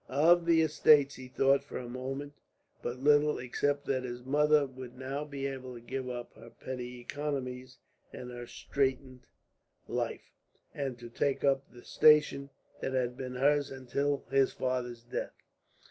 [0.09, 2.33] Of the estates he thought for the moment
[2.81, 6.99] but little, except that his mother would now be able to give up her petty
[6.99, 7.77] economies
[8.11, 9.27] and her straitened
[9.87, 10.31] life,
[10.73, 15.35] and to take up the station that had been hers until his father's death.